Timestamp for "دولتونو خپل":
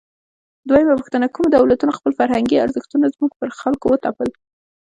1.55-2.11